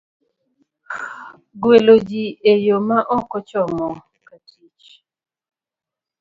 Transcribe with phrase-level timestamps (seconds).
[1.61, 3.87] Gwelo Ji e Yo ma Ok ochomo
[4.27, 4.87] katich,